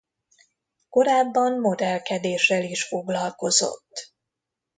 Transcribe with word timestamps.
Korábban 0.89 1.59
modellkedéssel 1.59 2.63
is 2.63 2.83
foglalkozott. 2.83 4.13